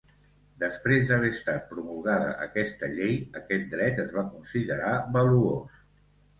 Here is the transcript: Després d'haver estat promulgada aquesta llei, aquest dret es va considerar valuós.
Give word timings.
Després 0.61 1.03
d'haver 1.11 1.29
estat 1.33 1.67
promulgada 1.73 2.31
aquesta 2.47 2.91
llei, 2.95 3.15
aquest 3.43 3.71
dret 3.77 4.03
es 4.07 4.13
va 4.19 4.27
considerar 4.33 4.93
valuós. 5.21 5.81